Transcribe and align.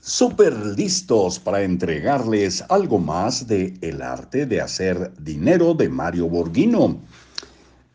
súper 0.00 0.56
listos 0.76 1.38
para 1.38 1.62
entregarles 1.62 2.64
algo 2.70 2.98
más 2.98 3.46
de 3.46 3.74
El 3.82 4.00
arte 4.00 4.46
de 4.46 4.60
hacer 4.60 5.12
dinero 5.18 5.74
de 5.74 5.90
Mario 5.90 6.28
Borghino. 6.28 7.00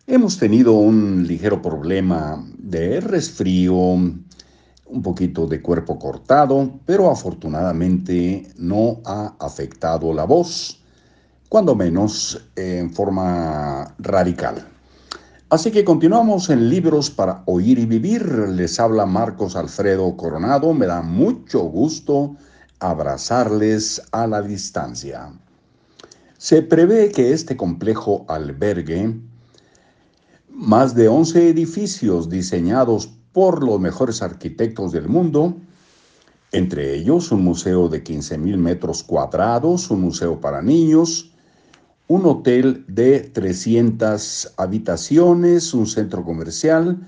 Hemos 0.05 0.38
tenido 0.38 0.73
un 0.73 1.26
ligero 1.28 1.62
problema 1.62 2.46
de 2.60 3.02
resfrío, 3.02 3.76
un 3.76 5.02
poquito 5.02 5.47
de 5.47 5.63
cuerpo 5.63 5.97
cortado, 5.97 6.79
pero 6.85 7.10
afortunadamente 7.10 8.49
no 8.56 9.01
ha 9.03 9.35
afectado 9.40 10.13
la 10.13 10.26
voz, 10.26 10.79
cuando 11.49 11.74
menos 11.74 12.40
en 12.56 12.94
forma 12.94 13.96
radical. 13.97 14.74
Así 15.49 15.69
que 15.69 15.85
continuamos 15.85 16.49
en 16.49 16.70
Libros 16.70 17.11
para 17.11 17.43
Oír 17.45 17.77
y 17.77 17.85
Vivir. 17.85 18.25
Les 18.49 18.80
habla 18.80 19.05
Marcos 19.05 19.55
Alfredo 19.55 20.17
Coronado. 20.17 20.73
Me 20.73 20.88
da 20.88 21.03
mucho 21.03 21.59
gusto 21.59 22.35
abrazarles 22.79 24.01
a 24.11 24.25
la 24.25 24.41
distancia. 24.41 25.31
Se 26.39 26.63
prevé 26.63 27.11
que 27.11 27.31
este 27.31 27.55
complejo 27.55 28.25
albergue 28.27 29.15
más 30.49 30.95
de 30.95 31.09
11 31.09 31.49
edificios 31.49 32.27
diseñados 32.27 33.12
por 33.31 33.63
los 33.63 33.79
mejores 33.79 34.23
arquitectos 34.23 34.91
del 34.93 35.07
mundo, 35.07 35.57
entre 36.53 36.95
ellos 36.95 37.31
un 37.31 37.43
museo 37.43 37.87
de 37.87 38.03
15.000 38.03 38.57
metros 38.57 39.03
cuadrados, 39.03 39.91
un 39.91 40.01
museo 40.01 40.41
para 40.41 40.63
niños, 40.63 41.34
un 42.07 42.25
hotel 42.25 42.85
de 42.87 43.19
300 43.21 44.53
habitaciones, 44.57 45.73
un 45.73 45.87
centro 45.87 46.23
comercial, 46.23 46.99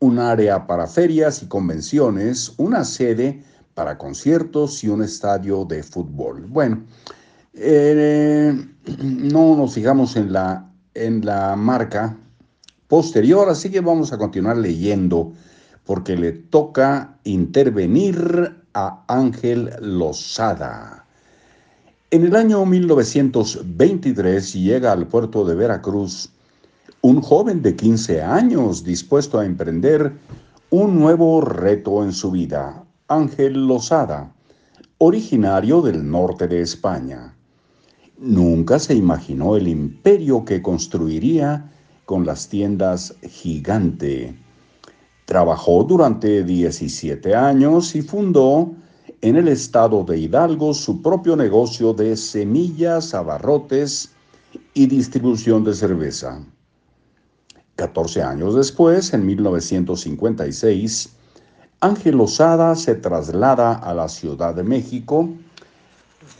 un 0.00 0.18
área 0.18 0.66
para 0.66 0.86
ferias 0.86 1.42
y 1.42 1.46
convenciones, 1.46 2.52
una 2.56 2.84
sede 2.84 3.44
para 3.74 3.96
conciertos 3.96 4.82
y 4.82 4.88
un 4.88 5.02
estadio 5.02 5.64
de 5.64 5.82
fútbol. 5.82 6.46
Bueno, 6.46 6.84
eh, 7.54 8.52
no 9.02 9.56
nos 9.56 9.74
fijamos 9.74 10.16
en 10.16 10.32
la, 10.32 10.70
en 10.94 11.24
la 11.24 11.54
marca 11.56 12.16
posterior, 12.88 13.48
así 13.48 13.70
que 13.70 13.80
vamos 13.80 14.12
a 14.12 14.18
continuar 14.18 14.56
leyendo 14.56 15.32
porque 15.84 16.16
le 16.16 16.32
toca 16.32 17.18
intervenir 17.24 18.64
a 18.74 19.04
Ángel 19.08 19.70
Lozada. 19.80 21.01
En 22.12 22.24
el 22.26 22.36
año 22.36 22.66
1923 22.66 24.52
llega 24.52 24.92
al 24.92 25.06
puerto 25.06 25.46
de 25.46 25.54
Veracruz 25.54 26.28
un 27.00 27.22
joven 27.22 27.62
de 27.62 27.74
15 27.74 28.20
años 28.20 28.84
dispuesto 28.84 29.38
a 29.38 29.46
emprender 29.46 30.12
un 30.68 31.00
nuevo 31.00 31.40
reto 31.40 32.04
en 32.04 32.12
su 32.12 32.30
vida, 32.30 32.84
Ángel 33.08 33.66
Lozada, 33.66 34.30
originario 34.98 35.80
del 35.80 36.06
norte 36.06 36.48
de 36.48 36.60
España. 36.60 37.34
Nunca 38.18 38.78
se 38.78 38.94
imaginó 38.94 39.56
el 39.56 39.66
imperio 39.66 40.44
que 40.44 40.60
construiría 40.60 41.72
con 42.04 42.26
las 42.26 42.46
tiendas 42.46 43.16
Gigante. 43.22 44.36
Trabajó 45.24 45.82
durante 45.84 46.44
17 46.44 47.34
años 47.34 47.96
y 47.96 48.02
fundó 48.02 48.74
en 49.22 49.36
el 49.36 49.46
estado 49.46 50.02
de 50.02 50.18
Hidalgo 50.18 50.74
su 50.74 51.00
propio 51.00 51.36
negocio 51.36 51.94
de 51.94 52.16
semillas, 52.16 53.14
abarrotes 53.14 54.10
y 54.74 54.86
distribución 54.86 55.62
de 55.62 55.74
cerveza. 55.74 56.44
14 57.76 58.20
años 58.20 58.56
después, 58.56 59.14
en 59.14 59.24
1956, 59.24 61.10
Ángel 61.80 62.20
Osada 62.20 62.74
se 62.74 62.96
traslada 62.96 63.74
a 63.74 63.94
la 63.94 64.08
Ciudad 64.08 64.56
de 64.56 64.64
México, 64.64 65.28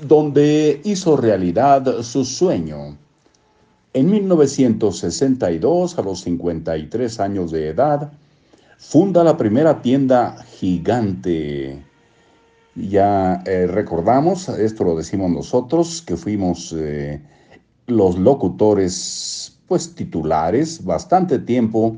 donde 0.00 0.80
hizo 0.84 1.16
realidad 1.16 2.02
su 2.02 2.24
sueño. 2.24 2.96
En 3.92 4.10
1962, 4.10 5.98
a 5.98 6.02
los 6.02 6.20
53 6.22 7.20
años 7.20 7.52
de 7.52 7.68
edad, 7.68 8.12
funda 8.76 9.22
la 9.22 9.36
primera 9.36 9.80
tienda 9.82 10.44
gigante 10.58 11.84
ya 12.74 13.42
eh, 13.46 13.66
recordamos, 13.66 14.48
esto 14.48 14.84
lo 14.84 14.96
decimos 14.96 15.30
nosotros, 15.30 16.02
que 16.02 16.16
fuimos 16.16 16.74
eh, 16.76 17.20
los 17.86 18.18
locutores 18.18 19.58
pues 19.68 19.94
titulares 19.94 20.84
bastante 20.84 21.38
tiempo 21.38 21.96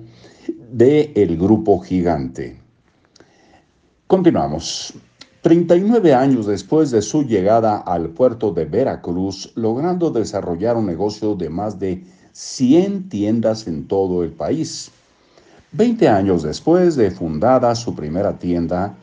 de 0.73 1.13
el 1.15 1.37
grupo 1.37 1.81
gigante. 1.81 2.61
Continuamos. 4.07 4.95
39 5.43 6.15
años 6.15 6.47
después 6.47 6.91
de 6.91 7.03
su 7.03 7.23
llegada 7.23 7.77
al 7.77 8.09
puerto 8.09 8.51
de 8.51 8.65
Veracruz, 8.65 9.53
logrando 9.57 10.11
desarrollar 10.11 10.77
un 10.77 10.87
negocio 10.87 11.35
de 11.35 11.51
más 11.51 11.79
de 11.79 12.03
100 12.33 13.11
tiendas 13.11 13.67
en 13.67 13.87
todo 13.87 14.25
el 14.25 14.31
país. 14.31 14.91
20 15.73 16.09
años 16.09 16.43
después 16.45 16.97
de 16.97 17.11
fundada 17.11 17.75
su 17.75 17.95
primera 17.95 18.39
tienda, 18.39 18.95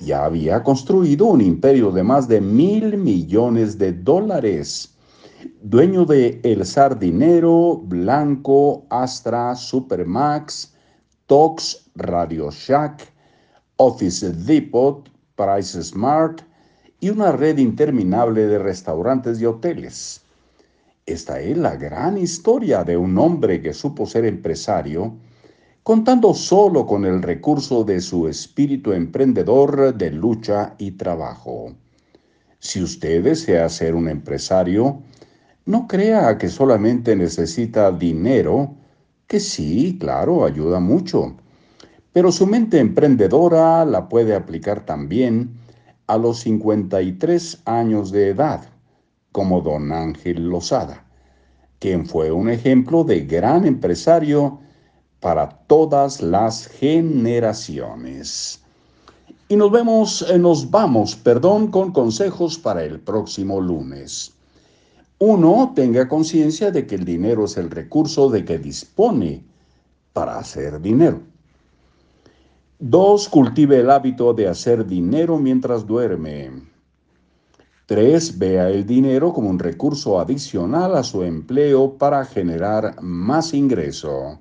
ya 0.00 0.24
había 0.24 0.62
construido 0.62 1.26
un 1.26 1.40
imperio 1.40 1.90
de 1.90 2.02
más 2.02 2.26
de 2.26 2.40
mil 2.40 2.96
millones 2.96 3.78
de 3.78 3.92
dólares, 3.92 4.94
dueño 5.62 6.04
de 6.04 6.40
El 6.42 6.64
Sardinero, 6.64 7.76
Blanco, 7.84 8.86
Astra, 8.88 9.54
Supermax, 9.54 10.74
Tox, 11.26 11.90
Radio 11.94 12.50
Shack, 12.50 13.12
Office 13.76 14.32
Depot, 14.32 15.08
Price 15.36 15.82
Smart 15.82 16.42
y 16.98 17.10
una 17.10 17.32
red 17.32 17.58
interminable 17.58 18.46
de 18.46 18.58
restaurantes 18.58 19.40
y 19.40 19.46
hoteles. 19.46 20.22
Esta 21.06 21.40
es 21.40 21.56
la 21.56 21.76
gran 21.76 22.18
historia 22.18 22.84
de 22.84 22.96
un 22.96 23.18
hombre 23.18 23.60
que 23.60 23.72
supo 23.72 24.06
ser 24.06 24.24
empresario, 24.24 25.14
contando 25.82 26.34
solo 26.34 26.86
con 26.86 27.04
el 27.04 27.22
recurso 27.22 27.84
de 27.84 28.00
su 28.00 28.28
espíritu 28.28 28.92
emprendedor 28.92 29.94
de 29.94 30.10
lucha 30.10 30.74
y 30.78 30.92
trabajo. 30.92 31.72
Si 32.58 32.82
usted 32.82 33.24
desea 33.24 33.68
ser 33.68 33.94
un 33.94 34.08
empresario, 34.08 35.02
no 35.64 35.86
crea 35.88 36.36
que 36.36 36.48
solamente 36.48 37.16
necesita 37.16 37.90
dinero, 37.90 38.74
que 39.26 39.40
sí, 39.40 39.96
claro, 39.98 40.44
ayuda 40.44 40.80
mucho, 40.80 41.36
pero 42.12 42.30
su 42.32 42.46
mente 42.46 42.78
emprendedora 42.78 43.84
la 43.84 44.08
puede 44.08 44.34
aplicar 44.34 44.84
también 44.84 45.50
a 46.06 46.18
los 46.18 46.40
53 46.40 47.62
años 47.64 48.10
de 48.10 48.28
edad, 48.28 48.62
como 49.32 49.60
don 49.60 49.92
Ángel 49.92 50.48
Lozada, 50.48 51.06
quien 51.78 52.04
fue 52.04 52.32
un 52.32 52.50
ejemplo 52.50 53.04
de 53.04 53.20
gran 53.20 53.64
empresario 53.64 54.60
para 55.20 55.48
todas 55.48 56.20
las 56.22 56.66
generaciones. 56.66 58.60
Y 59.48 59.56
nos 59.56 59.70
vemos, 59.70 60.22
eh, 60.30 60.38
nos 60.38 60.70
vamos, 60.70 61.14
perdón, 61.16 61.70
con 61.70 61.92
consejos 61.92 62.58
para 62.58 62.84
el 62.84 63.00
próximo 63.00 63.60
lunes. 63.60 64.32
Uno, 65.18 65.72
tenga 65.74 66.08
conciencia 66.08 66.70
de 66.70 66.86
que 66.86 66.94
el 66.94 67.04
dinero 67.04 67.44
es 67.44 67.56
el 67.58 67.70
recurso 67.70 68.30
de 68.30 68.44
que 68.44 68.58
dispone 68.58 69.44
para 70.12 70.38
hacer 70.38 70.80
dinero. 70.80 71.20
Dos, 72.78 73.28
cultive 73.28 73.80
el 73.80 73.90
hábito 73.90 74.32
de 74.32 74.48
hacer 74.48 74.86
dinero 74.86 75.36
mientras 75.36 75.86
duerme. 75.86 76.50
Tres, 77.84 78.38
vea 78.38 78.70
el 78.70 78.86
dinero 78.86 79.32
como 79.34 79.50
un 79.50 79.58
recurso 79.58 80.18
adicional 80.18 80.96
a 80.96 81.02
su 81.02 81.22
empleo 81.22 81.98
para 81.98 82.24
generar 82.24 83.02
más 83.02 83.52
ingreso. 83.52 84.38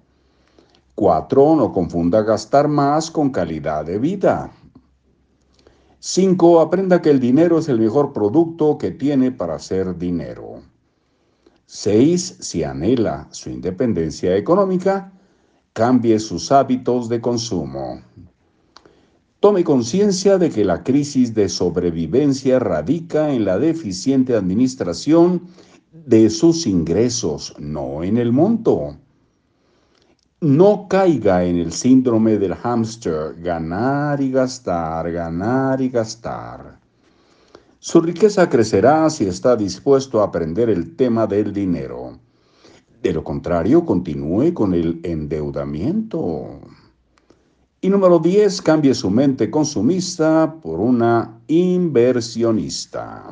4. 0.99 1.55
No 1.55 1.71
confunda 1.71 2.23
gastar 2.23 2.67
más 2.67 3.09
con 3.09 3.29
calidad 3.29 3.85
de 3.85 3.99
vida. 3.99 4.51
5. 5.99 6.59
Aprenda 6.59 7.01
que 7.01 7.09
el 7.09 7.21
dinero 7.21 7.59
es 7.59 7.69
el 7.69 7.79
mejor 7.79 8.11
producto 8.11 8.77
que 8.77 8.91
tiene 8.91 9.31
para 9.31 9.55
hacer 9.55 9.97
dinero. 9.97 10.61
6. 11.67 12.39
Si 12.41 12.65
anhela 12.65 13.29
su 13.31 13.49
independencia 13.49 14.35
económica, 14.35 15.13
cambie 15.71 16.19
sus 16.19 16.51
hábitos 16.51 17.07
de 17.07 17.21
consumo. 17.21 18.01
Tome 19.39 19.63
conciencia 19.63 20.37
de 20.37 20.49
que 20.49 20.65
la 20.65 20.83
crisis 20.83 21.33
de 21.33 21.47
sobrevivencia 21.47 22.59
radica 22.59 23.31
en 23.31 23.45
la 23.45 23.57
deficiente 23.57 24.35
administración 24.35 25.47
de 25.93 26.29
sus 26.29 26.67
ingresos, 26.67 27.55
no 27.57 28.03
en 28.03 28.17
el 28.17 28.33
monto. 28.33 28.97
No 30.41 30.87
caiga 30.87 31.43
en 31.43 31.57
el 31.57 31.73
síndrome 31.73 32.37
del 32.37 32.55
hámster, 32.55 33.35
ganar 33.41 34.21
y 34.21 34.31
gastar, 34.31 35.11
ganar 35.11 35.81
y 35.81 35.89
gastar. 35.89 36.79
Su 37.79 37.99
riqueza 37.99 38.47
crecerá 38.47 39.09
si 39.09 39.25
está 39.25 39.57
dispuesto 39.57 40.21
a 40.21 40.27
aprender 40.27 40.69
el 40.69 40.95
tema 40.95 41.27
del 41.27 41.51
dinero. 41.51 42.19
De 43.03 43.11
lo 43.11 43.21
contrario, 43.21 43.85
continúe 43.85 44.53
con 44.53 44.73
el 44.73 45.01
endeudamiento. 45.03 46.61
Y 47.81 47.89
número 47.89 48.17
10, 48.19 48.61
cambie 48.61 48.93
su 48.93 49.09
mente 49.09 49.51
consumista 49.51 50.55
por 50.61 50.79
una 50.79 51.37
inversionista. 51.47 53.25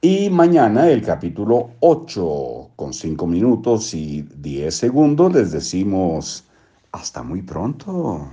Y 0.00 0.30
mañana 0.30 0.88
el 0.88 1.02
capítulo 1.02 1.70
8, 1.80 2.70
con 2.76 2.92
5 2.92 3.26
minutos 3.26 3.92
y 3.94 4.22
10 4.22 4.72
segundos, 4.72 5.32
les 5.32 5.50
decimos 5.50 6.46
hasta 6.92 7.24
muy 7.24 7.42
pronto. 7.42 8.28